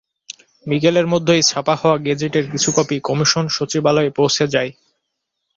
[0.65, 4.71] বিকেলের মধ্যেই ছাপা হওয়া গেজেটের কিছু কপি কমিশন সচিবালয়ে পৌঁছে যায়।